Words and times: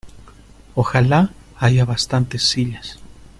Ojalá 0.73 1.31
haya 1.57 1.85
bastantes 1.85 2.41
sillas. 2.41 2.97